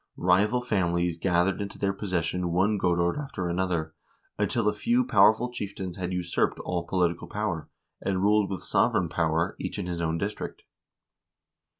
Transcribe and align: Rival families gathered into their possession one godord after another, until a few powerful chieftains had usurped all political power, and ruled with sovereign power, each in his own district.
Rival 0.17 0.63
families 0.63 1.19
gathered 1.19 1.61
into 1.61 1.77
their 1.77 1.93
possession 1.93 2.49
one 2.51 2.79
godord 2.79 3.19
after 3.19 3.47
another, 3.47 3.93
until 4.35 4.67
a 4.67 4.73
few 4.73 5.05
powerful 5.05 5.51
chieftains 5.51 5.97
had 5.97 6.11
usurped 6.11 6.57
all 6.61 6.87
political 6.87 7.27
power, 7.27 7.69
and 8.01 8.19
ruled 8.23 8.49
with 8.49 8.63
sovereign 8.63 9.09
power, 9.09 9.55
each 9.59 9.77
in 9.77 9.85
his 9.85 10.01
own 10.01 10.17
district. 10.17 10.63